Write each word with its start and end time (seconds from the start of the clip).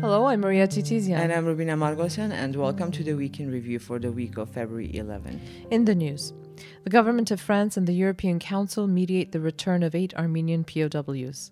Hello, 0.00 0.26
I'm 0.26 0.40
Maria 0.40 0.68
Titizian. 0.68 1.18
And 1.18 1.32
I'm 1.32 1.44
Rubina 1.44 1.76
Margosian, 1.76 2.30
and 2.30 2.54
welcome 2.54 2.92
to 2.92 3.02
the 3.02 3.14
Week 3.14 3.40
in 3.40 3.50
Review 3.50 3.80
for 3.80 3.98
the 3.98 4.12
week 4.12 4.38
of 4.38 4.50
February 4.50 4.94
11. 4.96 5.40
In 5.72 5.84
the 5.84 5.96
news, 5.96 6.32
the 6.84 6.90
government 6.90 7.32
of 7.32 7.40
France 7.40 7.76
and 7.76 7.88
the 7.88 7.92
European 7.92 8.38
Council 8.38 8.86
mediate 8.86 9.32
the 9.32 9.40
return 9.40 9.82
of 9.82 9.96
eight 9.96 10.14
Armenian 10.14 10.62
POWs. 10.62 11.50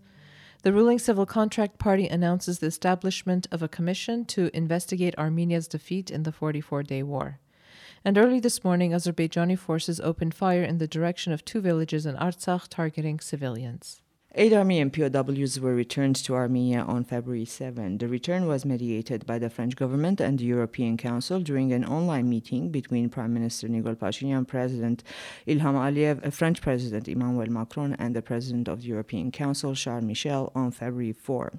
The 0.63 0.73
ruling 0.73 1.01
Civil 1.01 1.27
Contract 1.27 1.81
Party 1.81 2.07
announces 2.07 2.61
the 2.61 2.69
establishment 2.69 3.49
of 3.51 3.61
a 3.61 3.69
commission 3.69 4.25
to 4.27 4.57
investigate 4.57 5.19
Armenia's 5.19 5.67
defeat 5.67 6.13
in 6.13 6.23
the 6.23 6.31
44 6.31 6.85
day 6.85 7.03
war. 7.03 7.41
And 8.05 8.17
early 8.17 8.39
this 8.39 8.63
morning, 8.63 8.93
Azerbaijani 8.93 9.59
forces 9.59 9.99
opened 9.99 10.35
fire 10.35 10.63
in 10.63 10.79
the 10.79 10.87
direction 10.87 11.33
of 11.33 11.45
two 11.45 11.61
villages 11.61 12.07
in 12.07 12.15
Artsakh 12.15 12.69
targeting 12.69 13.19
civilians. 13.19 14.01
Eight 14.41 14.53
Armenian 14.53 14.93
POWs 14.93 15.59
were 15.59 15.75
returned 15.75 16.15
to 16.15 16.37
Armenia 16.37 16.83
on 16.83 17.03
February 17.03 17.45
7. 17.45 17.99
The 17.99 18.07
return 18.07 18.47
was 18.47 18.65
mediated 18.65 19.27
by 19.27 19.41
the 19.41 19.51
French 19.51 19.75
government 19.75 20.21
and 20.21 20.39
the 20.39 20.45
European 20.45 20.97
Council 20.97 21.41
during 21.41 21.73
an 21.73 21.85
online 21.85 22.29
meeting 22.29 22.71
between 22.71 23.09
Prime 23.09 23.35
Minister 23.35 23.67
Nikol 23.67 23.97
Pashinyan, 23.97 24.47
President 24.47 25.03
Ilham 25.49 25.75
Aliyev, 25.75 26.25
uh, 26.25 26.31
French 26.31 26.63
President 26.63 27.09
Emmanuel 27.09 27.51
Macron, 27.51 27.95
and 27.95 28.15
the 28.15 28.23
President 28.23 28.69
of 28.69 28.83
the 28.83 28.87
European 28.87 29.33
Council, 29.33 29.75
Charles 29.75 30.05
Michel, 30.05 30.53
on 30.55 30.71
February 30.71 31.13
4. 31.13 31.55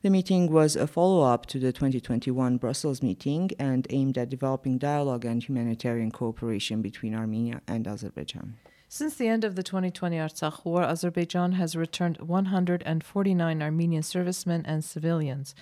The 0.00 0.08
meeting 0.08 0.50
was 0.50 0.74
a 0.74 0.86
follow 0.86 1.20
up 1.20 1.44
to 1.52 1.58
the 1.58 1.70
2021 1.70 2.56
Brussels 2.56 3.02
meeting 3.02 3.50
and 3.58 3.86
aimed 3.90 4.16
at 4.16 4.30
developing 4.30 4.78
dialogue 4.78 5.26
and 5.26 5.46
humanitarian 5.46 6.10
cooperation 6.10 6.80
between 6.80 7.14
Armenia 7.14 7.60
and 7.68 7.86
Azerbaijan. 7.86 8.54
Since 8.94 9.14
the 9.14 9.26
end 9.26 9.42
of 9.42 9.54
the 9.54 9.62
2020 9.62 10.18
Artsakh 10.18 10.66
war, 10.66 10.82
Azerbaijan 10.82 11.52
has 11.52 11.74
returned 11.74 12.18
149 12.22 13.62
Armenian 13.62 14.02
servicemen 14.02 14.64
and 14.66 14.84
civilians. 14.84 15.54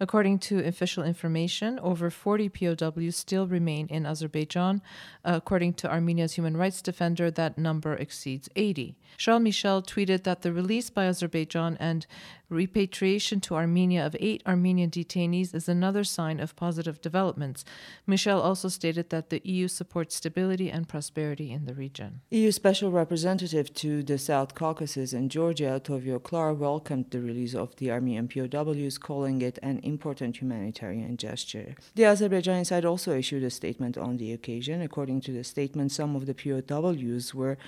According 0.00 0.38
to 0.40 0.64
official 0.64 1.04
information, 1.04 1.78
over 1.80 2.10
40 2.10 2.48
POWs 2.48 3.16
still 3.16 3.46
remain 3.46 3.86
in 3.88 4.06
Azerbaijan. 4.06 4.82
According 5.24 5.74
to 5.74 5.90
Armenia's 5.90 6.34
human 6.34 6.56
rights 6.56 6.82
defender, 6.82 7.30
that 7.30 7.58
number 7.58 7.94
exceeds 7.94 8.48
80. 8.56 8.96
Charles 9.16 9.42
Michel 9.42 9.82
tweeted 9.82 10.24
that 10.24 10.42
the 10.42 10.52
release 10.52 10.90
by 10.90 11.06
Azerbaijan 11.06 11.76
and 11.80 12.06
repatriation 12.48 13.40
to 13.40 13.54
Armenia 13.54 14.04
of 14.04 14.16
eight 14.20 14.42
Armenian 14.46 14.90
detainees 14.90 15.54
is 15.54 15.68
another 15.68 16.04
sign 16.04 16.40
of 16.40 16.56
positive 16.56 17.00
developments. 17.00 17.64
Michel 18.06 18.40
also 18.40 18.68
stated 18.68 19.10
that 19.10 19.30
the 19.30 19.40
EU 19.44 19.68
supports 19.68 20.16
stability 20.16 20.70
and 20.70 20.88
prosperity 20.88 21.50
in 21.52 21.66
the 21.66 21.74
region. 21.74 22.20
EU 22.30 22.50
Special 22.50 22.90
Representative 22.90 23.72
to 23.74 24.02
the 24.02 24.18
South 24.18 24.54
Caucasus 24.54 25.12
and 25.12 25.30
Georgia, 25.30 25.80
Toivo 25.82 26.20
Klaar, 26.20 26.56
welcomed 26.56 27.10
the 27.10 27.20
release 27.20 27.54
of 27.54 27.76
the 27.76 27.90
Armenian 27.90 28.28
POWs, 28.28 28.98
calling 28.98 29.42
it 29.42 29.58
an 29.62 29.80
important 29.82 30.40
humanitarian 30.40 31.16
gesture. 31.16 31.74
The 31.94 32.04
Azerbaijani 32.04 32.66
side 32.66 32.84
also 32.84 33.16
issued 33.16 33.42
a 33.42 33.50
statement 33.50 33.98
on 33.98 34.16
the 34.16 34.32
occasion. 34.32 34.80
According 34.82 35.20
to 35.22 35.32
the 35.32 35.44
statement, 35.44 35.92
some 35.92 36.16
of 36.16 36.26
the 36.26 36.34
POWs 36.34 37.34
were 37.34 37.58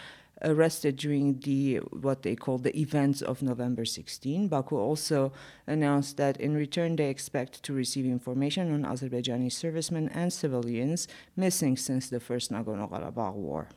arrested 0.42 0.96
during 0.96 1.38
the 1.41 1.77
what 1.77 2.22
they 2.22 2.34
call 2.34 2.58
the 2.58 2.77
events 2.78 3.22
of 3.22 3.42
November 3.42 3.84
16. 3.84 4.48
Baku 4.48 4.77
also 4.77 5.33
announced 5.66 6.16
that 6.16 6.41
in 6.41 6.55
return 6.55 6.96
they 6.96 7.08
expect 7.08 7.62
to 7.62 7.72
receive 7.72 8.06
information 8.06 8.72
on 8.72 8.91
Azerbaijani 8.91 9.52
servicemen 9.52 10.08
and 10.11 10.33
civilians 10.33 11.08
missing 11.36 11.77
since 11.77 12.08
the 12.08 12.20
first 12.20 12.50
Nagorno-Karabakh 12.50 13.34
war. 13.34 13.68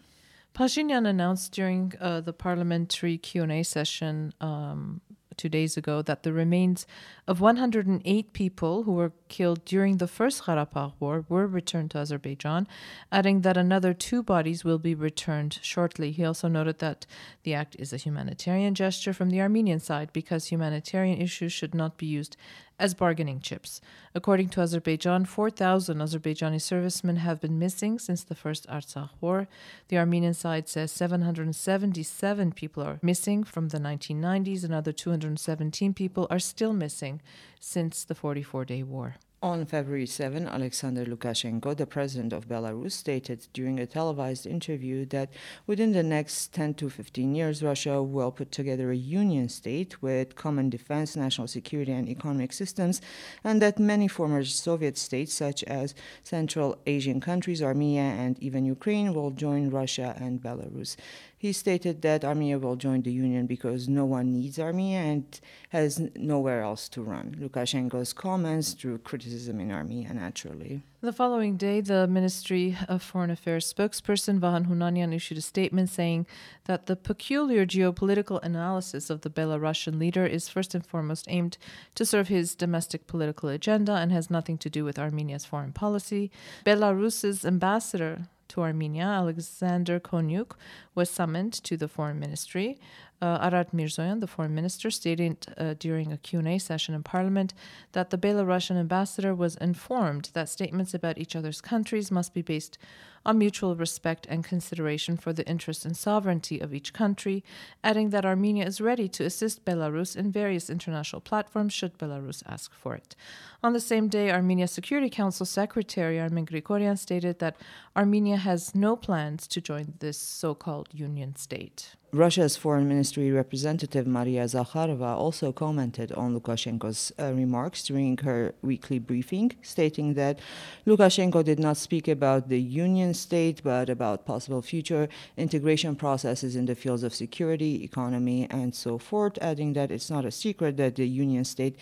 Pashinyan 0.53 1.07
announced 1.07 1.51
during 1.51 1.93
uh, 1.99 2.21
the 2.21 2.33
parliamentary 2.33 3.17
Q&A 3.17 3.63
session 3.63 4.33
um, 4.39 5.01
two 5.33 5.49
days 5.49 5.77
ago 5.77 6.01
that 6.01 6.23
the 6.23 6.33
remains 6.33 6.85
of 7.27 7.41
108 7.41 8.33
people 8.33 8.83
who 8.83 8.93
were 8.93 9.13
killed 9.27 9.65
during 9.65 9.97
the 9.97 10.07
First 10.07 10.43
Karabakh 10.43 10.93
War 10.99 11.25
were 11.29 11.47
returned 11.47 11.91
to 11.91 11.99
Azerbaijan, 11.99 12.67
adding 13.11 13.41
that 13.41 13.57
another 13.57 13.93
two 13.93 14.23
bodies 14.23 14.63
will 14.63 14.79
be 14.79 14.95
returned 14.95 15.59
shortly. 15.61 16.11
He 16.11 16.25
also 16.25 16.47
noted 16.47 16.79
that 16.79 17.05
the 17.43 17.53
act 17.53 17.75
is 17.79 17.93
a 17.93 17.97
humanitarian 17.97 18.75
gesture 18.75 19.13
from 19.13 19.29
the 19.29 19.41
Armenian 19.41 19.79
side 19.79 20.11
because 20.13 20.47
humanitarian 20.47 21.21
issues 21.21 21.53
should 21.53 21.73
not 21.73 21.97
be 21.97 22.05
used 22.05 22.37
as 22.79 22.93
bargaining 22.93 23.39
chips. 23.39 23.81
According 24.15 24.49
to 24.49 24.61
Azerbaijan, 24.61 25.25
4,000 25.25 25.97
Azerbaijani 25.97 26.61
servicemen 26.61 27.17
have 27.17 27.39
been 27.39 27.59
missing 27.59 27.99
since 27.99 28.23
the 28.23 28.35
first 28.35 28.67
Artsakh 28.67 29.09
war. 29.21 29.47
The 29.87 29.97
Armenian 29.97 30.33
side 30.33 30.67
says 30.67 30.91
777 30.91 32.51
people 32.51 32.83
are 32.83 32.99
missing 33.01 33.43
from 33.43 33.69
the 33.69 33.79
1990s. 33.79 34.63
Another 34.63 34.91
217 34.91 35.93
people 35.93 36.27
are 36.29 36.39
still 36.39 36.73
missing 36.73 37.21
since 37.59 38.03
the 38.03 38.15
44 38.15 38.65
day 38.65 38.83
war. 38.83 39.15
On 39.43 39.65
February 39.65 40.05
7, 40.05 40.47
Alexander 40.47 41.03
Lukashenko, 41.03 41.75
the 41.75 41.85
president 41.85 42.31
of 42.31 42.47
Belarus, 42.47 42.93
stated 42.93 43.45
during 43.51 43.77
a 43.77 43.85
televised 43.85 44.47
interview 44.47 45.05
that 45.07 45.33
within 45.67 45.91
the 45.91 46.01
next 46.01 46.53
10 46.53 46.75
to 46.75 46.89
15 46.89 47.35
years, 47.35 47.61
Russia 47.61 48.01
will 48.01 48.31
put 48.31 48.53
together 48.53 48.89
a 48.89 48.95
union 48.95 49.49
state 49.49 50.01
with 50.01 50.35
common 50.35 50.69
defense, 50.69 51.17
national 51.17 51.47
security, 51.47 51.91
and 51.91 52.07
economic 52.07 52.53
systems, 52.53 53.01
and 53.43 53.61
that 53.61 53.79
many 53.79 54.07
former 54.07 54.45
Soviet 54.45 54.97
states, 54.97 55.33
such 55.33 55.61
as 55.65 55.93
Central 56.23 56.77
Asian 56.87 57.19
countries, 57.19 57.61
Armenia, 57.61 58.15
and 58.17 58.41
even 58.41 58.63
Ukraine, 58.63 59.13
will 59.13 59.31
join 59.31 59.69
Russia 59.69 60.15
and 60.21 60.41
Belarus. 60.41 60.95
He 61.43 61.51
stated 61.51 62.03
that 62.03 62.23
Armenia 62.23 62.57
will 62.57 62.77
join 62.77 63.01
the 63.01 63.11
Union 63.11 63.47
because 63.47 63.89
no 63.89 64.05
one 64.05 64.31
needs 64.31 64.57
Armenia 64.57 64.99
and 64.99 65.41
has 65.71 65.99
nowhere 66.15 66.61
else 66.61 66.87
to 66.87 67.03
run. 67.03 67.35
Lukashenko's 67.37 68.13
comments 68.13 68.73
drew 68.73 68.97
criticism 68.97 69.59
in 69.59 69.69
Armenia 69.69 70.13
naturally. 70.13 70.83
The 71.01 71.11
following 71.11 71.57
day, 71.57 71.81
the 71.81 72.07
Ministry 72.07 72.77
of 72.87 73.03
Foreign 73.03 73.29
Affairs 73.29 73.73
spokesperson 73.73 74.39
Vahan 74.39 74.67
Hunanian 74.67 75.13
issued 75.13 75.37
a 75.37 75.41
statement 75.41 75.89
saying 75.89 76.27
that 76.63 76.85
the 76.85 76.95
peculiar 76.95 77.65
geopolitical 77.65 78.41
analysis 78.41 79.09
of 79.09 79.19
the 79.19 79.29
Belarusian 79.29 79.99
leader 79.99 80.25
is 80.25 80.47
first 80.47 80.73
and 80.73 80.85
foremost 80.85 81.25
aimed 81.27 81.57
to 81.95 82.05
serve 82.05 82.29
his 82.29 82.55
domestic 82.55 83.05
political 83.05 83.49
agenda 83.49 83.95
and 83.95 84.13
has 84.13 84.29
nothing 84.29 84.57
to 84.59 84.69
do 84.69 84.85
with 84.85 84.97
Armenia's 84.97 85.43
foreign 85.43 85.73
policy. 85.73 86.31
Belarus's 86.65 87.43
ambassador 87.43 88.29
to 88.53 88.61
Armenia, 88.61 89.05
Alexander 89.05 89.99
Konyuk, 89.99 90.51
was 90.93 91.09
summoned 91.09 91.53
to 91.63 91.75
the 91.75 91.87
foreign 91.87 92.19
ministry. 92.19 92.77
Uh, 93.19 93.39
Ararat 93.41 93.75
Mirzoyan, 93.75 94.19
the 94.19 94.27
foreign 94.27 94.53
minister, 94.53 94.91
stated 94.91 95.47
uh, 95.57 95.73
during 95.79 96.11
a 96.11 96.17
Q&A 96.17 96.59
session 96.59 96.93
in 96.93 97.01
parliament 97.01 97.53
that 97.93 98.11
the 98.11 98.17
Belarusian 98.17 98.75
ambassador 98.75 99.33
was 99.33 99.55
informed 99.55 100.29
that 100.33 100.49
statements 100.49 100.93
about 100.93 101.17
each 101.17 101.35
other's 101.35 101.61
countries 101.61 102.11
must 102.11 102.33
be 102.33 102.43
based 102.43 102.77
on 103.25 103.37
mutual 103.37 103.75
respect 103.75 104.25
and 104.29 104.43
consideration 104.43 105.17
for 105.17 105.33
the 105.33 105.47
interests 105.47 105.85
and 105.85 105.95
sovereignty 105.95 106.59
of 106.59 106.73
each 106.73 106.93
country, 106.93 107.43
adding 107.83 108.09
that 108.09 108.25
Armenia 108.25 108.65
is 108.65 108.81
ready 108.81 109.07
to 109.09 109.23
assist 109.23 109.65
Belarus 109.65 110.15
in 110.15 110.31
various 110.31 110.69
international 110.69 111.21
platforms 111.21 111.73
should 111.73 111.97
Belarus 111.97 112.43
ask 112.45 112.73
for 112.73 112.95
it. 112.95 113.15
On 113.63 113.73
the 113.73 113.79
same 113.79 114.07
day, 114.07 114.31
Armenia 114.31 114.67
Security 114.67 115.09
Council 115.09 115.45
Secretary 115.45 116.19
Armen 116.19 116.45
Grigoryan 116.45 116.97
stated 116.97 117.39
that 117.39 117.57
Armenia 117.95 118.37
has 118.37 118.75
no 118.75 118.95
plans 118.95 119.47
to 119.47 119.61
join 119.61 119.93
this 119.99 120.17
so 120.17 120.53
called 120.53 120.89
union 120.91 121.35
state. 121.35 121.95
Russia's 122.13 122.55
foreign 122.55 122.87
ministry 122.87 123.31
representative 123.31 124.05
Maria 124.05 124.43
Zakharova 124.43 125.17
also 125.17 125.51
commented 125.51 126.11
on 126.11 126.39
Lukashenko's 126.39 127.11
uh, 127.19 127.33
remarks 127.33 127.83
during 127.83 128.19
her 128.19 128.53
weekly 128.61 128.99
briefing, 128.99 129.51
stating 129.63 130.13
that 130.13 130.37
Lukashenko 130.85 131.43
did 131.43 131.57
not 131.57 131.75
speak 131.75 132.07
about 132.07 132.49
the 132.49 132.61
union 132.61 133.15
state 133.15 133.63
but 133.63 133.89
about 133.89 134.27
possible 134.27 134.61
future 134.61 135.09
integration 135.37 135.95
processes 135.95 136.55
in 136.55 136.67
the 136.67 136.75
fields 136.75 137.01
of 137.01 137.15
security, 137.15 137.83
economy, 137.83 138.45
and 138.51 138.75
so 138.75 138.99
forth, 138.99 139.39
adding 139.41 139.73
that 139.73 139.89
it's 139.89 140.11
not 140.11 140.23
a 140.23 140.29
secret 140.29 140.77
that 140.77 140.95
the 140.97 141.07
union 141.07 141.43
state 141.43 141.75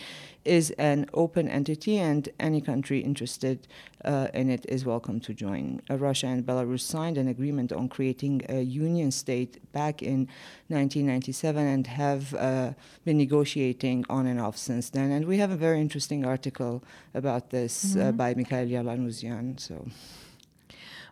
is 0.45 0.71
an 0.71 1.07
open 1.13 1.49
entity 1.49 1.97
and 1.97 2.29
any 2.39 2.61
country 2.61 3.01
interested 3.01 3.67
uh, 4.05 4.27
in 4.33 4.49
it 4.49 4.65
is 4.67 4.85
welcome 4.85 5.19
to 5.19 5.33
join. 5.33 5.81
Uh, 5.89 5.97
Russia 5.97 6.27
and 6.27 6.45
Belarus 6.45 6.81
signed 6.81 7.17
an 7.17 7.27
agreement 7.27 7.71
on 7.71 7.87
creating 7.87 8.41
a 8.49 8.61
union 8.61 9.11
state 9.11 9.71
back 9.71 10.01
in 10.01 10.20
1997 10.67 11.65
and 11.65 11.87
have 11.87 12.33
uh, 12.35 12.73
been 13.05 13.17
negotiating 13.17 14.05
on 14.09 14.25
and 14.25 14.39
off 14.39 14.57
since 14.57 14.89
then. 14.89 15.11
And 15.11 15.25
we 15.25 15.37
have 15.37 15.51
a 15.51 15.55
very 15.55 15.79
interesting 15.79 16.25
article 16.25 16.83
about 17.13 17.49
this 17.49 17.95
uh, 17.95 17.99
mm-hmm. 17.99 18.17
by 18.17 18.33
Mikhail 18.33 18.67
Yalanuzian. 18.67 19.59
So. 19.59 19.87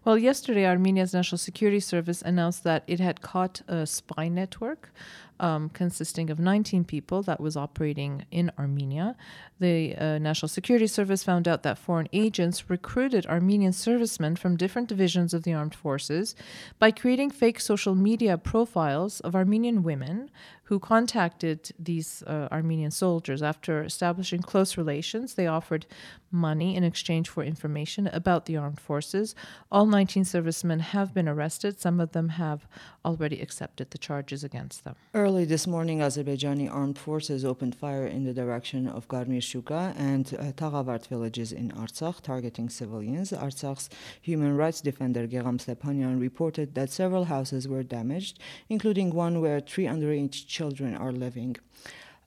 Well, 0.05 0.17
yesterday, 0.17 0.65
Armenia's 0.65 1.13
National 1.13 1.37
Security 1.37 1.81
Service 1.81 2.21
announced 2.21 2.63
that 2.63 2.83
it 2.87 2.99
had 2.99 3.21
caught 3.21 3.61
a 3.67 3.85
spy 3.85 4.29
network 4.29 4.91
um, 5.39 5.69
consisting 5.69 6.29
of 6.29 6.39
19 6.39 6.83
people 6.83 7.21
that 7.23 7.39
was 7.39 7.55
operating 7.55 8.25
in 8.31 8.51
Armenia. 8.57 9.15
The 9.59 9.95
uh, 9.95 10.17
National 10.19 10.49
Security 10.49 10.87
Service 10.87 11.23
found 11.23 11.47
out 11.47 11.63
that 11.63 11.77
foreign 11.77 12.07
agents 12.13 12.69
recruited 12.69 13.25
Armenian 13.25 13.73
servicemen 13.73 14.35
from 14.35 14.55
different 14.55 14.87
divisions 14.87 15.33
of 15.33 15.43
the 15.43 15.53
armed 15.53 15.75
forces 15.75 16.35
by 16.79 16.91
creating 16.91 17.31
fake 17.31 17.59
social 17.59 17.95
media 17.95 18.37
profiles 18.37 19.19
of 19.21 19.35
Armenian 19.35 19.83
women 19.83 20.29
who 20.69 20.79
contacted 20.79 21.71
these 21.79 22.23
uh, 22.27 22.47
Armenian 22.51 22.91
soldiers. 22.91 23.41
After 23.41 23.83
establishing 23.83 24.43
close 24.43 24.77
relations, 24.77 25.33
they 25.33 25.47
offered 25.47 25.87
money 26.31 26.75
in 26.75 26.83
exchange 26.83 27.27
for 27.27 27.43
information 27.43 28.07
about 28.07 28.45
the 28.45 28.55
armed 28.55 28.79
forces. 28.79 29.33
All 29.71 29.85
19 29.87 30.25
servicemen 30.25 30.79
have 30.79 31.13
been 31.13 31.27
arrested. 31.27 31.79
Some 31.79 31.99
of 31.99 32.11
them 32.11 32.29
have 32.29 32.67
already 33.03 33.41
accepted 33.41 33.91
the 33.91 33.97
charges 33.97 34.43
against 34.43 34.83
them. 34.83 34.95
Early 35.15 35.28
this 35.29 35.67
morning, 35.67 35.99
Azerbaijani 35.99 36.73
armed 36.73 36.97
forces 36.97 37.45
opened 37.45 37.75
fire 37.75 38.07
in 38.07 38.23
the 38.23 38.33
direction 38.33 38.87
of 38.87 39.07
Garmir 39.07 39.41
Shuga 39.41 39.93
and 39.95 40.25
uh, 40.33 40.51
Tagavart 40.53 41.05
villages 41.05 41.51
in 41.51 41.69
Artsakh, 41.71 42.21
targeting 42.21 42.67
civilians. 42.67 43.31
Artsakh's 43.31 43.91
human 44.19 44.57
rights 44.57 44.81
defender 44.81 45.27
Gegham 45.27 45.59
Stepanyan 45.59 46.19
reported 46.19 46.73
that 46.73 46.89
several 46.89 47.25
houses 47.25 47.67
were 47.67 47.83
damaged, 47.83 48.39
including 48.69 49.11
one 49.13 49.39
where 49.39 49.59
three 49.59 49.85
underage 49.85 50.47
children 50.47 50.95
are 50.95 51.11
living. 51.11 51.55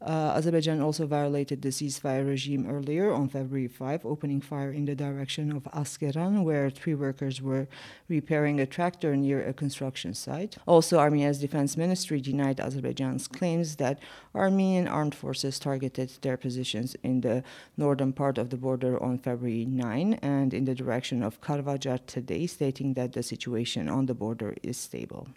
Uh, 0.05 0.35
Azerbaijan 0.35 0.81
also 0.81 1.07
violated 1.07 1.63
the 1.63 1.69
ceasefire 1.69 2.27
regime 2.27 2.69
earlier 2.69 3.13
on 3.13 3.29
February 3.29 3.69
5, 3.69 4.05
opening 4.05 4.41
fire 4.41 4.73
in 4.73 4.85
the 4.85 4.97
direction 4.97 5.53
of 5.53 5.63
Askeran, 5.73 6.43
where 6.43 6.71
three 6.71 6.95
workers 6.95 7.41
were 7.41 7.69
repairing 8.09 8.59
a 8.59 8.67
tractor 8.67 9.15
near 9.15 9.47
a 9.47 9.53
construction 9.53 10.13
site. 10.13 10.57
Also, 10.67 10.99
Armenia's 10.99 11.39
defense 11.39 11.77
ministry 11.77 12.21
denied 12.21 12.59
Azerbaijan's 12.59 13.29
claims 13.29 13.77
that 13.77 14.01
Armenian 14.35 14.89
armed 14.89 15.15
forces 15.15 15.61
targeted 15.61 16.11
their 16.23 16.37
positions 16.37 16.97
in 17.05 17.21
the 17.21 17.45
northern 17.77 18.13
part 18.13 18.39
of 18.39 18.51
the 18.51 18.57
border 18.57 19.01
on 19.01 19.19
February 19.19 19.65
9 19.65 20.15
and 20.15 20.53
in 20.53 20.65
the 20.65 20.75
direction 20.75 21.23
of 21.23 21.41
Karvajar 21.41 22.05
today, 22.07 22.49
stating 22.49 22.95
that 22.95 23.13
the 23.13 23.23
situation 23.23 23.89
on 23.89 24.07
the 24.07 24.15
border 24.15 24.57
is 24.65 24.77
stable. 24.77 25.29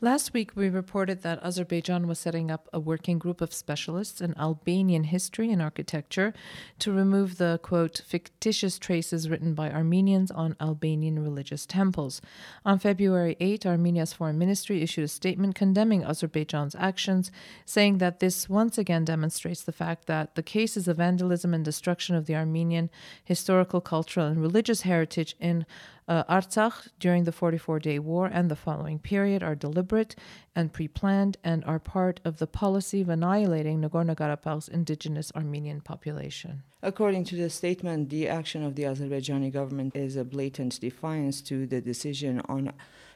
Last 0.00 0.34
week, 0.34 0.56
we 0.56 0.68
reported 0.68 1.22
that 1.22 1.40
Azerbaijan 1.44 2.08
was 2.08 2.18
setting 2.18 2.50
up 2.50 2.68
a 2.72 2.80
working 2.80 3.16
group 3.16 3.40
of 3.40 3.54
specialists 3.54 4.20
in 4.20 4.36
Albanian 4.36 5.04
history 5.04 5.52
and 5.52 5.62
architecture 5.62 6.34
to 6.80 6.90
remove 6.90 7.38
the, 7.38 7.60
quote, 7.62 8.02
fictitious 8.04 8.76
traces 8.80 9.30
written 9.30 9.54
by 9.54 9.70
Armenians 9.70 10.32
on 10.32 10.56
Albanian 10.60 11.22
religious 11.22 11.64
temples. 11.64 12.20
On 12.64 12.76
February 12.76 13.36
8, 13.38 13.66
Armenia's 13.66 14.12
foreign 14.12 14.36
ministry 14.36 14.82
issued 14.82 15.04
a 15.04 15.08
statement 15.08 15.54
condemning 15.54 16.02
Azerbaijan's 16.02 16.74
actions, 16.74 17.30
saying 17.64 17.98
that 17.98 18.18
this 18.18 18.48
once 18.48 18.76
again 18.76 19.04
demonstrates 19.04 19.62
the 19.62 19.70
fact 19.70 20.06
that 20.06 20.34
the 20.34 20.42
cases 20.42 20.88
of 20.88 20.96
vandalism 20.96 21.54
and 21.54 21.64
destruction 21.64 22.16
of 22.16 22.26
the 22.26 22.34
Armenian 22.34 22.90
historical, 23.24 23.80
cultural, 23.80 24.26
and 24.26 24.42
religious 24.42 24.80
heritage 24.80 25.36
in 25.38 25.64
uh, 26.06 26.24
Artsakh 26.24 26.88
during 26.98 27.24
the 27.24 27.32
44 27.32 27.78
day 27.78 27.98
war 27.98 28.26
and 28.26 28.50
the 28.50 28.56
following 28.56 28.98
period 28.98 29.42
are 29.42 29.54
deliberate 29.54 30.14
and 30.54 30.72
pre 30.72 30.88
planned 30.88 31.36
and 31.42 31.64
are 31.64 31.78
part 31.78 32.20
of 32.24 32.38
the 32.38 32.46
policy 32.46 33.00
of 33.00 33.08
annihilating 33.08 33.80
Nagorno 33.80 34.14
Karabakh's 34.14 34.68
indigenous 34.68 35.32
Armenian 35.34 35.80
population. 35.80 36.62
According 36.82 37.24
to 37.24 37.36
the 37.36 37.48
statement, 37.48 38.10
the 38.10 38.28
action 38.28 38.62
of 38.62 38.74
the 38.74 38.82
Azerbaijani 38.82 39.52
government 39.52 39.96
is 39.96 40.16
a 40.16 40.24
blatant 40.24 40.80
defiance 40.80 41.40
to 41.42 41.66
the 41.66 41.80
decision 41.80 42.42
on 42.48 42.72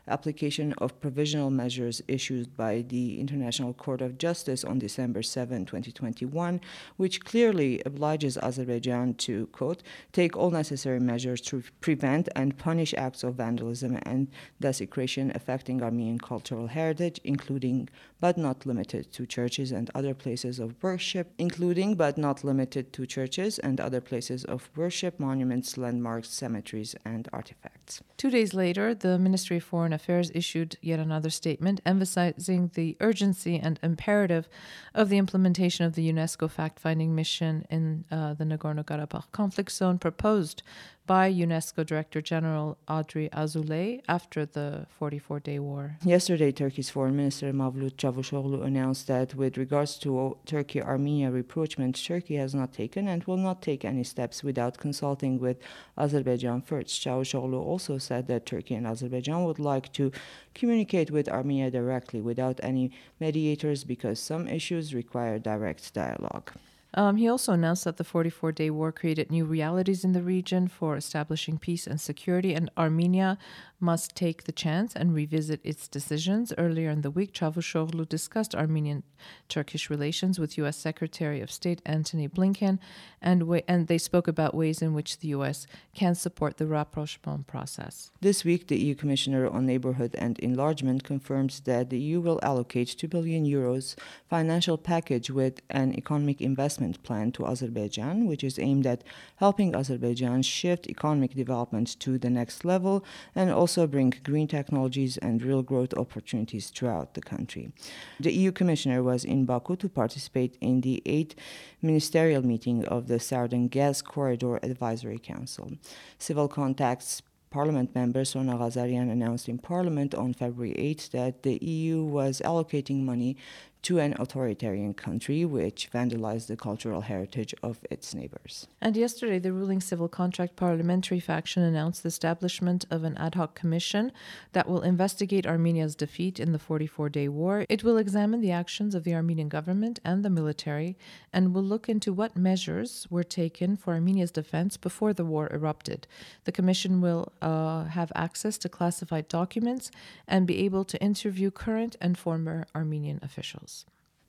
application 0.08 0.72
of 0.78 1.00
provisional 1.00 1.50
measures 1.50 2.02
issued 2.08 2.56
by 2.56 2.84
the 2.88 3.20
International 3.20 3.72
Court 3.72 4.00
of 4.00 4.18
Justice 4.18 4.64
on 4.64 4.78
December 4.78 5.22
7, 5.22 5.66
2021, 5.66 6.60
which 6.96 7.24
clearly 7.24 7.82
obliges 7.86 8.36
Azerbaijan 8.38 9.14
to, 9.14 9.46
quote, 9.48 9.82
take 10.12 10.36
all 10.36 10.50
necessary 10.50 11.00
measures 11.00 11.40
to 11.42 11.62
prevent 11.80 12.28
and 12.34 12.58
punish 12.58 12.94
acts 12.94 13.22
of 13.22 13.34
vandalism 13.34 13.98
and 14.02 14.28
desecration 14.60 15.32
affecting 15.34 15.82
Armenian 15.82 16.18
cultural 16.18 16.66
heritage, 16.66 17.20
including 17.24 17.88
but 18.20 18.36
not 18.36 18.66
limited 18.66 19.12
to 19.12 19.26
churches 19.26 19.72
and 19.72 19.90
other 19.94 20.14
places 20.14 20.58
of 20.58 20.74
worship, 20.82 21.32
including 21.38 21.94
but 21.94 22.18
not 22.18 22.42
limited 22.44 22.92
to 22.92 23.06
churches 23.06 23.58
and 23.58 23.80
other 23.80 24.00
places 24.00 24.44
of 24.44 24.70
worship, 24.76 25.20
monuments, 25.20 25.76
landmarks, 25.76 26.28
cemeteries, 26.30 26.94
and 27.04 27.28
artifacts. 27.32 28.00
Two 28.16 28.30
days 28.30 28.54
later, 28.54 28.94
the 28.94 29.18
Ministry 29.18 29.58
of 29.58 29.64
Foreign 29.64 29.92
Affairs 29.98 30.30
issued 30.34 30.76
yet 30.80 31.00
another 31.00 31.30
statement 31.30 31.80
emphasizing 31.84 32.70
the 32.74 32.96
urgency 33.00 33.58
and 33.58 33.78
imperative 33.82 34.48
of 34.94 35.08
the 35.08 35.18
implementation 35.18 35.84
of 35.84 35.94
the 35.94 36.10
UNESCO 36.12 36.48
fact 36.48 36.78
finding 36.78 37.14
mission 37.14 37.66
in 37.68 38.04
uh, 38.10 38.34
the 38.34 38.44
Nagorno 38.44 38.84
Karabakh 38.84 39.30
conflict 39.32 39.72
zone 39.72 39.98
proposed 39.98 40.62
by 41.08 41.32
UNESCO 41.32 41.86
Director 41.86 42.20
General 42.20 42.76
Audrey 42.86 43.30
Azoulay 43.32 44.02
after 44.08 44.44
the 44.44 44.86
44 44.98 45.40
day 45.40 45.58
war. 45.58 45.96
Yesterday, 46.04 46.52
Turkey's 46.52 46.90
Foreign 46.90 47.16
Minister 47.16 47.50
Mevlut 47.50 47.96
Cavusoglu 47.96 48.62
announced 48.62 49.06
that 49.06 49.34
with 49.34 49.56
regards 49.56 49.96
to 50.00 50.36
Turkey 50.44 50.82
Armenia 50.82 51.30
rapprochement, 51.30 51.96
Turkey 51.96 52.34
has 52.34 52.54
not 52.54 52.74
taken 52.74 53.08
and 53.08 53.24
will 53.24 53.38
not 53.38 53.62
take 53.62 53.86
any 53.86 54.04
steps 54.04 54.44
without 54.44 54.76
consulting 54.76 55.38
with 55.40 55.56
Azerbaijan 55.96 56.60
first. 56.60 57.02
Cavusoglu 57.02 57.58
also 57.58 57.96
said 57.96 58.26
that 58.26 58.44
Turkey 58.44 58.74
and 58.74 58.86
Azerbaijan 58.86 59.44
would 59.44 59.58
like 59.58 59.90
to 59.94 60.12
communicate 60.54 61.10
with 61.10 61.26
Armenia 61.26 61.70
directly 61.70 62.20
without 62.20 62.60
any 62.62 62.92
mediators 63.18 63.82
because 63.82 64.20
some 64.20 64.46
issues 64.46 64.92
require 64.92 65.38
direct 65.38 65.94
dialogue. 65.94 66.52
Um, 66.94 67.16
he 67.16 67.28
also 67.28 67.52
announced 67.52 67.84
that 67.84 67.98
the 67.98 68.04
44 68.04 68.52
day 68.52 68.70
war 68.70 68.92
created 68.92 69.30
new 69.30 69.44
realities 69.44 70.04
in 70.04 70.12
the 70.12 70.22
region 70.22 70.68
for 70.68 70.96
establishing 70.96 71.58
peace 71.58 71.86
and 71.86 72.00
security, 72.00 72.54
and 72.54 72.70
Armenia 72.76 73.38
must 73.80 74.16
take 74.16 74.44
the 74.44 74.52
chance 74.52 74.94
and 74.96 75.14
revisit 75.14 75.60
its 75.62 75.86
decisions. 75.86 76.52
Earlier 76.58 76.90
in 76.90 77.02
the 77.02 77.10
week, 77.10 77.32
Cavusoglu 77.32 78.08
discussed 78.08 78.54
Armenian 78.54 79.04
Turkish 79.48 79.88
relations 79.88 80.38
with 80.38 80.58
U.S. 80.58 80.76
Secretary 80.76 81.40
of 81.40 81.50
State 81.50 81.80
Antony 81.86 82.28
Blinken, 82.28 82.78
and, 83.22 83.44
wa- 83.44 83.60
and 83.68 83.86
they 83.86 83.98
spoke 83.98 84.26
about 84.26 84.54
ways 84.54 84.82
in 84.82 84.94
which 84.94 85.18
the 85.18 85.28
U.S. 85.28 85.66
can 85.94 86.14
support 86.14 86.56
the 86.56 86.66
rapprochement 86.66 87.46
process. 87.46 88.10
This 88.20 88.44
week, 88.44 88.66
the 88.66 88.78
EU 88.78 88.94
Commissioner 88.94 89.48
on 89.48 89.66
Neighborhood 89.66 90.14
and 90.18 90.38
Enlargement 90.40 91.04
confirms 91.04 91.60
that 91.60 91.90
the 91.90 91.98
EU 91.98 92.20
will 92.20 92.40
allocate 92.42 92.88
2 92.88 93.06
billion 93.06 93.44
euros 93.44 93.96
financial 94.28 94.76
package 94.78 95.30
with 95.30 95.60
an 95.70 95.96
economic 95.96 96.40
investment 96.40 97.02
plan 97.02 97.30
to 97.32 97.46
Azerbaijan, 97.46 98.26
which 98.26 98.42
is 98.42 98.58
aimed 98.58 98.86
at 98.86 99.04
helping 99.36 99.74
Azerbaijan 99.74 100.42
shift 100.42 100.88
economic 100.88 101.34
development 101.34 101.98
to 102.00 102.18
the 102.18 102.30
next 102.30 102.64
level 102.64 103.04
and 103.34 103.50
also 103.50 103.67
also 103.68 103.86
bring 103.86 104.14
green 104.24 104.48
technologies 104.48 105.18
and 105.18 105.42
real 105.42 105.62
growth 105.62 105.92
opportunities 105.92 106.70
throughout 106.70 107.12
the 107.12 107.20
country. 107.20 107.70
The 108.18 108.32
EU 108.32 108.50
Commissioner 108.50 109.02
was 109.02 109.26
in 109.26 109.44
Baku 109.44 109.76
to 109.76 109.90
participate 109.90 110.56
in 110.62 110.80
the 110.80 111.02
eighth 111.04 111.34
ministerial 111.82 112.42
meeting 112.42 112.86
of 112.86 113.08
the 113.08 113.20
Southern 113.20 113.68
Gas 113.68 114.00
Corridor 114.00 114.58
Advisory 114.62 115.18
Council. 115.18 115.72
Civil 116.18 116.48
Contract's 116.48 117.20
Parliament 117.50 117.94
member 117.94 118.24
Sona 118.24 118.54
Ghazarian 118.56 119.10
announced 119.10 119.50
in 119.50 119.58
Parliament 119.58 120.14
on 120.14 120.32
February 120.32 120.74
8 120.76 121.10
that 121.12 121.42
the 121.42 121.58
EU 121.62 122.04
was 122.04 122.40
allocating 122.44 123.02
money 123.04 123.36
to 123.82 123.98
an 123.98 124.14
authoritarian 124.18 124.94
country 124.94 125.44
which 125.44 125.90
vandalized 125.92 126.48
the 126.48 126.56
cultural 126.56 127.02
heritage 127.02 127.54
of 127.62 127.78
its 127.90 128.14
neighbors. 128.14 128.66
And 128.80 128.96
yesterday, 128.96 129.38
the 129.38 129.52
ruling 129.52 129.80
civil 129.80 130.08
contract 130.08 130.56
parliamentary 130.56 131.20
faction 131.20 131.62
announced 131.62 132.02
the 132.02 132.08
establishment 132.08 132.84
of 132.90 133.04
an 133.04 133.16
ad 133.16 133.34
hoc 133.36 133.54
commission 133.54 134.12
that 134.52 134.68
will 134.68 134.82
investigate 134.82 135.46
Armenia's 135.46 135.94
defeat 135.94 136.40
in 136.40 136.52
the 136.52 136.58
44 136.58 137.08
day 137.08 137.28
war. 137.28 137.64
It 137.68 137.84
will 137.84 137.98
examine 137.98 138.40
the 138.40 138.50
actions 138.50 138.94
of 138.94 139.04
the 139.04 139.14
Armenian 139.14 139.48
government 139.48 140.00
and 140.04 140.24
the 140.24 140.30
military 140.30 140.96
and 141.32 141.54
will 141.54 141.62
look 141.62 141.88
into 141.88 142.12
what 142.12 142.36
measures 142.36 143.06
were 143.10 143.24
taken 143.24 143.76
for 143.76 143.94
Armenia's 143.94 144.30
defense 144.30 144.76
before 144.76 145.12
the 145.12 145.24
war 145.24 145.48
erupted. 145.52 146.06
The 146.44 146.52
commission 146.52 147.00
will 147.00 147.32
uh, 147.40 147.84
have 147.84 148.12
access 148.14 148.58
to 148.58 148.68
classified 148.68 149.28
documents 149.28 149.90
and 150.26 150.46
be 150.46 150.64
able 150.64 150.84
to 150.84 151.00
interview 151.02 151.50
current 151.50 151.96
and 152.00 152.18
former 152.18 152.66
Armenian 152.74 153.20
officials. 153.22 153.77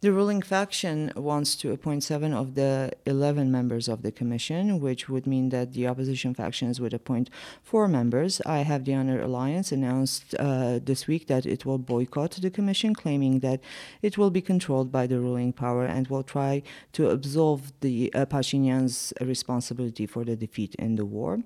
The 0.01 0.13
ruling 0.13 0.41
faction 0.41 1.11
wants 1.17 1.57
to 1.57 1.73
appoint 1.73 2.03
seven 2.03 2.33
of 2.33 2.55
the 2.55 2.93
11 3.05 3.51
members 3.51 3.89
of 3.89 4.01
the 4.01 4.13
commission, 4.13 4.79
which 4.79 5.09
would 5.09 5.27
mean 5.27 5.49
that 5.49 5.73
the 5.73 5.87
opposition 5.87 6.33
factions 6.33 6.79
would 6.79 6.93
appoint 6.93 7.29
four 7.63 7.85
members. 7.89 8.39
I 8.45 8.59
Have 8.59 8.85
the 8.85 8.93
Honor 8.93 9.19
Alliance 9.21 9.73
announced 9.73 10.35
uh, 10.39 10.79
this 10.81 11.05
week 11.05 11.27
that 11.27 11.45
it 11.45 11.65
will 11.65 11.77
boycott 11.77 12.31
the 12.31 12.49
commission, 12.49 12.95
claiming 12.95 13.41
that 13.41 13.59
it 14.01 14.17
will 14.17 14.29
be 14.29 14.39
controlled 14.39 14.89
by 14.89 15.05
the 15.05 15.19
ruling 15.19 15.51
power 15.51 15.83
and 15.83 16.07
will 16.07 16.23
try 16.23 16.63
to 16.93 17.09
absolve 17.09 17.73
the 17.81 18.09
uh, 18.13 18.25
Pashinyan's 18.25 19.11
responsibility 19.19 20.05
for 20.05 20.23
the 20.23 20.37
defeat 20.37 20.75
in 20.75 20.95
the 20.95 21.05
war. 21.05 21.39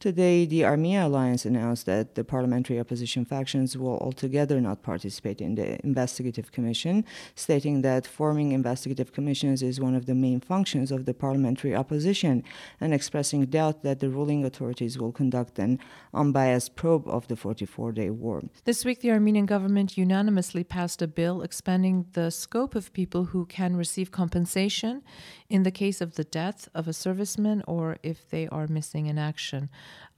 Today, 0.00 0.46
the 0.46 0.64
Armenia 0.64 1.06
Alliance 1.06 1.44
announced 1.44 1.86
that 1.86 2.16
the 2.16 2.24
parliamentary 2.24 2.80
opposition 2.80 3.24
factions 3.24 3.76
will 3.78 3.98
altogether 3.98 4.60
not 4.60 4.82
participate 4.82 5.40
in 5.40 5.54
the 5.54 5.78
investigative 5.86 6.50
commission, 6.50 7.04
stating 7.36 7.82
that 7.82 7.99
that 8.00 8.06
forming 8.06 8.52
investigative 8.52 9.12
commissions 9.12 9.62
is 9.62 9.78
one 9.78 9.94
of 9.94 10.06
the 10.06 10.14
main 10.14 10.40
functions 10.40 10.90
of 10.90 11.04
the 11.04 11.12
parliamentary 11.12 11.74
opposition, 11.76 12.42
and 12.80 12.94
expressing 12.94 13.44
doubt 13.44 13.82
that 13.82 14.00
the 14.00 14.08
ruling 14.08 14.42
authorities 14.42 14.98
will 14.98 15.12
conduct 15.12 15.58
an 15.58 15.78
unbiased 16.14 16.76
probe 16.76 17.06
of 17.06 17.28
the 17.28 17.36
44 17.36 17.92
day 17.92 18.08
war. 18.08 18.42
This 18.64 18.86
week, 18.86 19.00
the 19.00 19.10
Armenian 19.10 19.44
government 19.44 19.98
unanimously 19.98 20.64
passed 20.64 21.02
a 21.02 21.06
bill 21.06 21.42
expanding 21.42 22.06
the 22.12 22.30
scope 22.30 22.74
of 22.74 22.90
people 22.94 23.24
who 23.26 23.44
can 23.44 23.76
receive 23.76 24.10
compensation 24.10 25.02
in 25.50 25.62
the 25.62 25.70
case 25.70 26.00
of 26.00 26.14
the 26.14 26.24
death 26.24 26.70
of 26.74 26.88
a 26.88 26.92
serviceman 26.92 27.62
or 27.66 27.98
if 28.02 28.30
they 28.30 28.48
are 28.48 28.66
missing 28.66 29.08
in 29.08 29.18
action. 29.18 29.68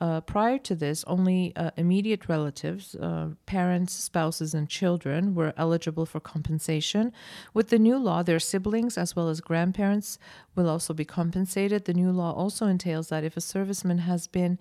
Uh, 0.02 0.20
prior 0.20 0.58
to 0.58 0.74
this, 0.74 1.04
only 1.06 1.54
uh, 1.54 1.70
immediate 1.76 2.28
relatives, 2.28 2.96
uh, 2.96 3.28
parents, 3.46 3.92
spouses, 3.92 4.52
and 4.52 4.68
children 4.68 5.32
were 5.32 5.54
eligible 5.56 6.04
for 6.04 6.18
compensation. 6.18 7.12
With 7.54 7.68
the 7.68 7.78
new 7.78 7.96
law, 7.98 8.24
their 8.24 8.40
siblings 8.40 8.98
as 8.98 9.14
well 9.14 9.28
as 9.28 9.40
grandparents 9.40 10.18
will 10.54 10.68
also 10.68 10.92
be 10.92 11.04
compensated. 11.04 11.84
The 11.84 11.94
new 11.94 12.10
law 12.10 12.32
also 12.32 12.66
entails 12.66 13.08
that 13.08 13.24
if 13.24 13.36
a 13.36 13.40
serviceman 13.40 14.00
has 14.00 14.26
been 14.26 14.58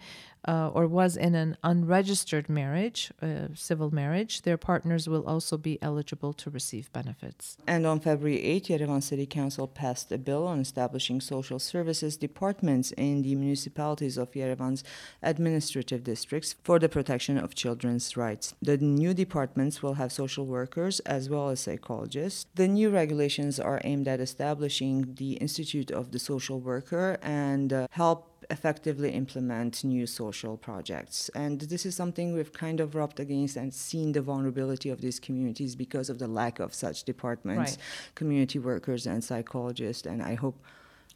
uh, 0.48 0.70
or 0.74 0.88
was 0.88 1.16
in 1.16 1.36
an 1.36 1.56
unregistered 1.64 2.50
marriage, 2.50 3.12
uh, 3.22 3.48
civil 3.54 3.94
marriage, 3.94 4.42
their 4.42 4.58
partners 4.58 5.08
will 5.08 5.24
also 5.28 5.58
be 5.58 5.78
eligible 5.82 6.34
to 6.34 6.50
receive 6.50 6.92
benefits. 6.94 7.58
And 7.68 7.86
on 7.86 8.00
February 8.00 8.42
8, 8.42 8.66
Yerevan 8.66 9.04
City 9.04 9.26
Council 9.26 9.68
passed 9.68 10.12
a 10.12 10.18
bill 10.18 10.48
on 10.48 10.60
establishing 10.60 11.22
social 11.22 11.60
services 11.60 12.18
departments 12.18 12.92
in 12.94 13.22
the 13.22 13.36
municipalities 13.36 14.18
of 14.18 14.32
Yerevan's 14.32 14.84
administrative 15.22 16.04
districts 16.04 16.56
for 16.64 16.80
the 16.80 16.90
protection 16.90 17.38
of 17.38 17.54
children's 17.54 18.18
rights. 18.18 18.56
The 18.62 18.78
new 18.78 19.14
departments 19.14 19.84
will 19.84 19.96
have 19.96 20.12
social 20.12 20.46
workers 20.48 21.00
as 21.02 21.30
well 21.30 21.50
as 21.50 21.60
psychologists. 21.60 22.48
The 22.56 22.68
new 22.68 22.90
regulations 22.90 23.60
are 23.60 23.80
aimed 23.84 24.08
at 24.08 24.20
establishing 24.20 25.14
the 25.16 25.34
Institute 25.34 25.81
of 25.90 26.12
the 26.12 26.20
Social 26.20 26.60
Worker 26.60 27.18
and 27.24 27.74
uh, 27.74 27.88
help 27.90 28.28
effectively 28.52 29.12
implement 29.12 29.84
new 29.84 30.06
social 30.06 30.58
projects. 30.58 31.30
And 31.34 31.62
this 31.62 31.86
is 31.86 31.96
something 31.96 32.34
we've 32.34 32.54
kind 32.54 32.80
of 32.80 32.94
rubbed 32.94 33.20
against 33.20 33.56
and 33.56 33.74
seen 33.74 34.12
the 34.12 34.22
vulnerability 34.22 34.90
of 34.90 35.02
these 35.02 35.20
communities 35.20 35.76
because 35.76 36.10
of 36.10 36.20
the 36.20 36.28
lack 36.28 36.60
of 36.60 36.74
such 36.74 37.04
departments, 37.06 37.72
right. 37.72 37.78
community 38.14 38.60
workers 38.60 39.08
and 39.08 39.24
psychologists. 39.24 40.06
And 40.06 40.22
I 40.22 40.36
hope 40.36 40.58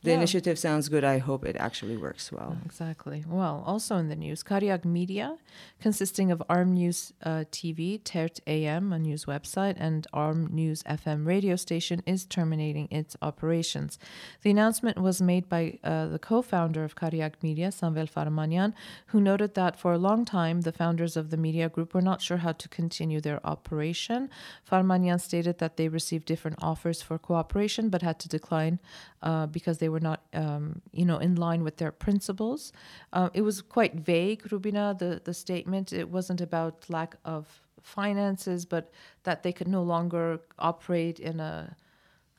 the 0.05 0.11
yeah. 0.11 0.17
initiative 0.17 0.57
sounds 0.59 0.87
good. 0.87 1.03
I 1.03 1.17
hope 1.17 1.43
it 1.43 1.55
actually 1.57 1.97
works 1.97 2.31
well. 2.31 2.57
Exactly. 2.63 3.25
Well, 3.27 3.63
also 3.65 3.97
in 3.97 4.07
the 4.07 4.15
news, 4.15 4.43
Kariak 4.43 4.85
Media, 4.85 5.37
consisting 5.81 6.31
of 6.31 6.41
Arm 6.47 6.73
News 6.73 7.11
uh, 7.23 7.45
TV, 7.51 7.99
TERT 8.03 8.39
AM, 8.45 8.93
a 8.93 8.99
news 8.99 9.25
website, 9.25 9.75
and 9.77 10.05
Arm 10.13 10.47
News 10.51 10.83
FM 10.83 11.25
radio 11.25 11.55
station, 11.55 12.03
is 12.05 12.23
terminating 12.23 12.87
its 12.91 13.17
operations. 13.21 13.97
The 14.43 14.51
announcement 14.51 14.99
was 14.99 15.21
made 15.21 15.49
by 15.49 15.79
uh, 15.83 16.05
the 16.07 16.19
co 16.19 16.41
founder 16.43 16.83
of 16.83 16.95
Kariak 16.95 17.33
Media, 17.41 17.69
Samvel 17.69 18.09
Farmanyan, 18.09 18.73
who 19.07 19.19
noted 19.19 19.55
that 19.55 19.79
for 19.79 19.93
a 19.93 19.97
long 19.97 20.23
time 20.23 20.61
the 20.61 20.71
founders 20.71 21.17
of 21.17 21.31
the 21.31 21.37
media 21.37 21.67
group 21.67 21.93
were 21.93 22.01
not 22.01 22.21
sure 22.21 22.37
how 22.37 22.51
to 22.51 22.69
continue 22.69 23.19
their 23.19 23.45
operation. 23.45 24.29
Farmanyan 24.69 25.19
stated 25.19 25.57
that 25.57 25.77
they 25.77 25.87
received 25.87 26.25
different 26.25 26.57
offers 26.61 27.01
for 27.01 27.17
cooperation 27.17 27.89
but 27.89 28.03
had 28.03 28.19
to 28.19 28.29
decline 28.29 28.79
uh, 29.25 29.47
because 29.47 29.79
they 29.79 29.89
were 29.89 29.94
not, 29.99 30.23
um, 30.33 30.81
you 30.91 31.05
know, 31.05 31.17
in 31.17 31.35
line 31.35 31.63
with 31.63 31.77
their 31.77 31.91
principles. 31.91 32.73
Uh, 33.13 33.29
it 33.33 33.41
was 33.41 33.61
quite 33.61 33.95
vague, 33.95 34.51
Rubina, 34.51 34.95
the, 34.97 35.21
the 35.23 35.33
statement. 35.33 35.93
It 35.93 36.09
wasn't 36.09 36.41
about 36.41 36.89
lack 36.89 37.15
of 37.25 37.61
finances, 37.81 38.65
but 38.65 38.91
that 39.23 39.43
they 39.43 39.51
could 39.51 39.67
no 39.67 39.83
longer 39.83 40.39
operate 40.59 41.19
in 41.19 41.39
a 41.39 41.75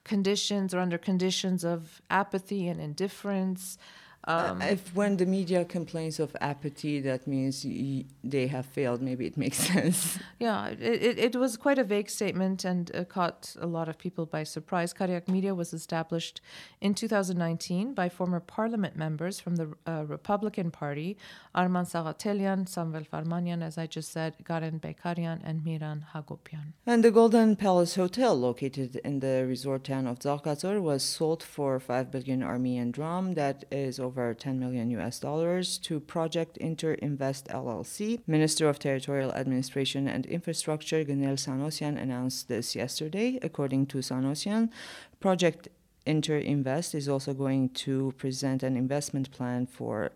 conditions 0.04 0.72
or 0.72 0.78
under 0.78 0.98
conditions 0.98 1.64
of 1.64 2.00
apathy 2.10 2.68
and 2.68 2.80
indifference. 2.80 3.76
Um, 4.26 4.60
if 4.60 4.92
when 4.94 5.18
the 5.18 5.26
media 5.26 5.64
complains 5.64 6.18
of 6.18 6.34
apathy, 6.40 7.00
that 7.00 7.26
means 7.28 7.64
y- 7.64 8.04
they 8.24 8.48
have 8.48 8.66
failed. 8.66 9.00
Maybe 9.00 9.24
it 9.26 9.36
makes 9.36 9.58
sense. 9.72 10.18
Yeah, 10.40 10.66
it, 10.68 11.18
it 11.18 11.36
was 11.36 11.56
quite 11.56 11.78
a 11.78 11.84
vague 11.84 12.10
statement 12.10 12.64
and 12.64 12.90
uh, 12.94 13.04
caught 13.04 13.54
a 13.60 13.66
lot 13.66 13.88
of 13.88 13.98
people 13.98 14.26
by 14.26 14.42
surprise. 14.42 14.92
Kariak 14.92 15.28
Media 15.28 15.54
was 15.54 15.72
established 15.72 16.40
in 16.80 16.92
2019 16.94 17.94
by 17.94 18.08
former 18.08 18.40
parliament 18.40 18.96
members 18.96 19.38
from 19.38 19.56
the 19.56 19.72
uh, 19.86 20.04
Republican 20.08 20.72
Party, 20.72 21.16
Arman 21.54 21.86
Sagatelian, 21.86 22.66
Samvel 22.66 23.06
Farmanian, 23.08 23.62
as 23.62 23.78
I 23.78 23.86
just 23.86 24.10
said, 24.12 24.34
Garen 24.44 24.80
Bekarian, 24.80 25.40
and 25.44 25.64
Miran 25.64 26.06
Hagopian. 26.14 26.72
And 26.84 27.04
the 27.04 27.12
Golden 27.12 27.54
Palace 27.54 27.94
Hotel, 27.94 28.34
located 28.34 28.96
in 29.04 29.20
the 29.20 29.46
resort 29.46 29.84
town 29.84 30.08
of 30.08 30.18
Tsaghkadzor, 30.18 30.82
was 30.82 31.04
sold 31.04 31.42
for 31.44 31.78
5 31.78 32.10
billion 32.10 32.42
Armenian 32.42 32.90
dram. 32.90 33.34
That 33.34 33.64
is 33.70 34.00
over 34.00 34.15
over 34.16 34.34
10 34.34 34.58
million 34.58 34.90
US 34.92 35.18
dollars 35.18 35.78
to 35.78 36.00
Project 36.00 36.58
Interinvest 36.58 37.44
LLC. 37.48 38.20
Minister 38.26 38.68
of 38.68 38.78
Territorial 38.78 39.30
Administration 39.32 40.08
and 40.08 40.24
Infrastructure 40.26 41.04
Gnel 41.04 41.36
Sanosian 41.36 42.00
announced 42.00 42.48
this 42.48 42.74
yesterday. 42.74 43.38
According 43.42 43.86
to 43.86 43.98
Sanosian, 43.98 44.70
Project 45.20 45.68
Interinvest 46.06 46.94
is 46.94 47.08
also 47.08 47.34
going 47.34 47.68
to 47.84 48.14
present 48.16 48.62
an 48.62 48.76
investment 48.76 49.30
plan 49.32 49.66
for 49.66 50.12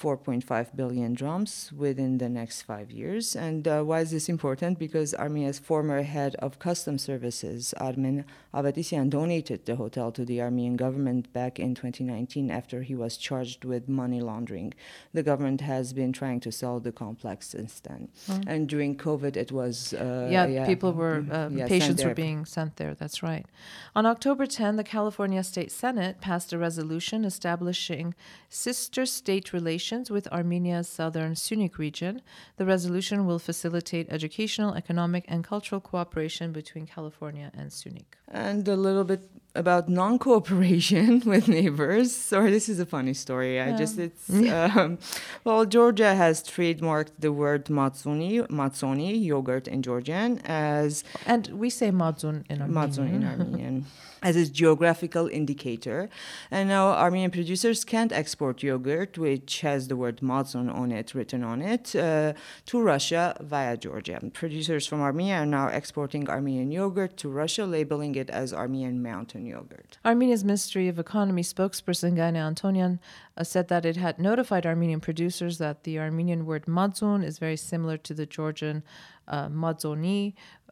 4.5 0.00 0.74
billion 0.74 1.14
drams 1.14 1.70
within 1.72 2.18
the 2.18 2.28
next 2.28 2.62
five 2.62 2.90
years. 2.90 3.36
And 3.36 3.66
uh, 3.68 3.82
why 3.82 4.00
is 4.00 4.10
this 4.10 4.28
important? 4.28 4.78
Because 4.78 5.14
Armenia's 5.14 5.60
former 5.60 6.02
head 6.02 6.34
of 6.36 6.58
customs 6.58 7.02
services, 7.02 7.72
Armen 7.74 8.24
Avedissian, 8.52 9.08
donated 9.08 9.66
the 9.66 9.76
hotel 9.76 10.10
to 10.12 10.24
the 10.24 10.42
Armenian 10.42 10.76
government 10.76 11.32
back 11.32 11.60
in 11.60 11.74
2019 11.76 12.50
after 12.50 12.82
he 12.82 12.94
was 12.96 13.16
charged 13.16 13.64
with 13.64 13.88
money 13.88 14.20
laundering. 14.20 14.74
The 15.12 15.22
government 15.22 15.60
has 15.60 15.92
been 15.92 16.12
trying 16.12 16.40
to 16.40 16.50
sell 16.50 16.80
the 16.80 16.92
complex 16.92 17.48
since 17.48 17.78
then. 17.78 18.08
Mm. 18.26 18.44
And 18.48 18.68
during 18.68 18.96
COVID, 18.96 19.36
it 19.36 19.52
was. 19.52 19.94
Uh, 19.94 20.28
yeah, 20.30 20.46
yeah, 20.46 20.66
people 20.66 20.92
were, 20.92 21.20
mm-hmm. 21.20 21.56
uh, 21.56 21.58
yeah, 21.60 21.68
patients 21.68 22.04
were 22.04 22.14
being 22.14 22.44
sent 22.44 22.76
there. 22.76 22.94
That's 22.94 23.22
right. 23.22 23.46
On 23.94 24.06
October 24.06 24.46
10, 24.46 24.74
the 24.74 24.84
California 24.84 25.44
State 25.44 25.70
Senate 25.70 26.20
passed 26.20 26.52
a 26.52 26.58
resolution 26.58 27.24
establishing 27.24 28.14
sister 28.48 29.06
state 29.06 29.52
relations 29.52 29.83
relations 29.84 30.10
with 30.10 30.26
Armenia's 30.32 30.88
southern 30.88 31.34
Syunik 31.34 31.76
region, 31.78 32.22
the 32.56 32.64
resolution 32.64 33.26
will 33.26 33.38
facilitate 33.38 34.06
educational, 34.10 34.74
economic, 34.74 35.24
and 35.28 35.44
cultural 35.44 35.80
cooperation 35.80 36.52
between 36.52 36.86
California 36.86 37.50
and 37.54 37.70
Syunik. 37.70 38.16
And 38.28 38.66
a 38.66 38.76
little 38.76 39.04
bit 39.04 39.28
about 39.54 39.88
non-cooperation 39.88 41.20
with 41.26 41.48
neighbors. 41.48 42.16
Sorry, 42.16 42.50
this 42.50 42.68
is 42.68 42.80
a 42.80 42.86
funny 42.86 43.14
story. 43.14 43.60
I 43.60 43.76
just 43.76 43.98
it's 43.98 44.30
um, 44.60 44.98
well, 45.44 45.66
Georgia 45.66 46.14
has 46.14 46.42
trademarked 46.42 47.12
the 47.18 47.30
word 47.30 47.66
matsuni, 47.66 48.40
matsoni 48.48 49.10
yogurt 49.22 49.68
in 49.68 49.82
Georgian 49.82 50.40
as 50.46 51.04
and 51.26 51.48
we 51.48 51.68
say 51.70 51.90
madzun 51.90 52.36
in 52.50 52.62
Armenian. 52.62 52.74
Madzun 52.74 53.08
in 53.16 53.24
Armenian. 53.32 53.86
As 54.24 54.34
a 54.36 54.50
geographical 54.50 55.28
indicator. 55.28 56.08
And 56.50 56.68
now 56.70 56.88
Armenian 56.88 57.30
producers 57.30 57.84
can't 57.84 58.10
export 58.10 58.62
yogurt, 58.62 59.18
which 59.18 59.60
has 59.60 59.88
the 59.88 59.96
word 59.96 60.20
Madzun 60.20 60.74
on 60.74 60.90
it, 60.90 61.14
written 61.14 61.44
on 61.44 61.60
it, 61.60 61.94
uh, 61.94 62.32
to 62.66 62.80
Russia 62.80 63.36
via 63.40 63.76
Georgia. 63.76 64.18
Producers 64.32 64.86
from 64.86 65.02
Armenia 65.02 65.36
are 65.36 65.46
now 65.46 65.68
exporting 65.68 66.28
Armenian 66.28 66.72
yogurt 66.72 67.16
to 67.18 67.28
Russia, 67.28 67.66
labeling 67.66 68.14
it 68.14 68.30
as 68.30 68.52
Armenian 68.54 69.02
mountain 69.02 69.44
yogurt. 69.44 69.98
Armenia's 70.04 70.42
Ministry 70.42 70.88
of 70.88 70.98
Economy 70.98 71.42
spokesperson 71.42 72.16
Gaine 72.16 72.36
Antonian 72.36 72.98
uh, 73.36 73.44
said 73.44 73.68
that 73.68 73.84
it 73.84 73.96
had 73.96 74.18
notified 74.18 74.64
Armenian 74.64 75.00
producers 75.00 75.58
that 75.58 75.84
the 75.84 75.98
Armenian 75.98 76.46
word 76.46 76.64
Madzun 76.64 77.22
is 77.22 77.38
very 77.38 77.56
similar 77.56 77.98
to 77.98 78.14
the 78.14 78.24
Georgian 78.24 78.82
uh, 79.28 79.48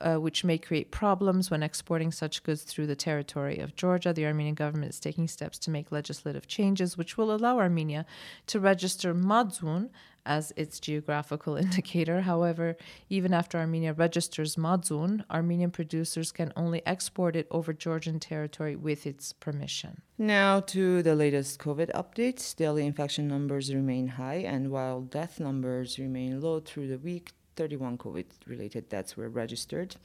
uh, 0.01 0.17
which 0.17 0.45
may 0.45 0.59
create 0.59 0.91
problems 0.91 1.51
when 1.51 1.63
exporting 1.63 2.11
such 2.11 2.43
goods 2.43 2.63
through 2.63 2.87
the 2.87 2.97
territory 2.97 3.59
of 3.59 3.77
Georgia. 3.77 4.13
The 4.13 4.27
Armenian 4.27 4.55
government 4.55 4.91
is 4.91 5.01
taking 5.01 5.29
steps 5.29 5.59
to 5.61 5.71
make 5.71 5.93
legislative 5.93 6.47
changes 6.47 6.97
which 6.97 7.17
will 7.17 7.33
allow 7.33 7.59
Armenia 7.59 8.05
to 8.49 8.59
register 8.61 9.15
Madzun 9.15 9.91
as 10.25 10.53
its 10.57 10.81
geographical 10.81 11.57
indicator. 11.65 12.23
However, 12.23 12.77
even 13.09 13.33
after 13.33 13.59
Armenia 13.59 13.93
registers 13.93 14.57
Madzun, 14.57 15.25
Armenian 15.31 15.71
producers 15.71 16.33
can 16.33 16.53
only 16.57 16.85
export 16.87 17.37
it 17.37 17.47
over 17.51 17.73
Georgian 17.73 18.21
territory 18.21 18.77
with 18.77 19.07
its 19.07 19.33
permission. 19.33 20.03
Now 20.19 20.61
to 20.61 21.03
the 21.03 21.15
latest 21.15 21.59
COVID 21.59 21.91
updates. 21.93 22.55
Daily 22.55 22.87
infection 22.87 23.29
numbers 23.29 23.75
remain 23.75 24.07
high, 24.07 24.37
and 24.47 24.71
while 24.71 25.01
death 25.01 25.41
numbers 25.41 25.99
remain 25.99 26.41
low 26.41 26.61
through 26.61 26.89
the 26.89 26.99
week, 26.99 27.33
31 27.57 27.99
COVID 27.99 28.27
related 28.47 28.89
deaths 28.89 29.17
were 29.17 29.29
registered 29.29 29.97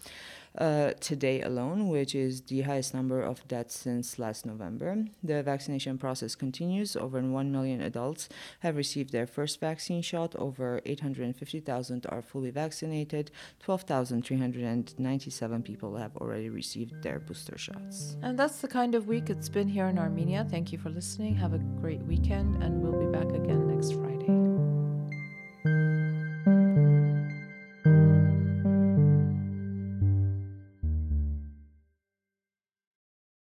uh, 0.58 0.94
today 1.00 1.42
alone, 1.42 1.88
which 1.88 2.14
is 2.16 2.42
the 2.42 2.62
highest 2.62 2.94
number 2.94 3.22
of 3.22 3.48
deaths 3.48 3.78
since 3.78 4.20
last 4.20 4.46
November. 4.46 5.06
The 5.24 5.42
vaccination 5.44 5.98
process 5.98 6.36
continues. 6.36 6.96
Over 6.96 7.22
1 7.22 7.52
million 7.52 7.82
adults 7.82 8.30
have 8.62 8.76
received 8.76 9.12
their 9.12 9.28
first 9.28 9.60
vaccine 9.60 10.02
shot. 10.02 10.34
Over 10.36 10.82
850,000 10.86 12.06
are 12.10 12.22
fully 12.22 12.52
vaccinated. 12.52 13.32
12,397 13.60 15.64
people 15.64 15.98
have 15.98 16.16
already 16.18 16.50
received 16.50 17.04
their 17.04 17.20
booster 17.20 17.58
shots. 17.58 18.16
And 18.22 18.40
that's 18.40 18.60
the 18.60 18.68
kind 18.68 18.96
of 18.96 19.08
week 19.08 19.30
it's 19.30 19.50
been 19.50 19.68
here 19.68 19.88
in 19.88 20.00
Armenia. 20.00 20.48
Thank 20.50 20.72
you 20.72 20.78
for 20.78 20.90
listening. 20.90 21.36
Have 21.36 21.54
a 21.54 21.60
great 21.60 22.02
weekend, 22.02 22.64
and 22.64 22.82
we'll 22.82 23.00
be 23.00 23.12
back 23.12 23.30
again 23.30 23.68
next 23.68 23.94
Friday. 23.94 24.47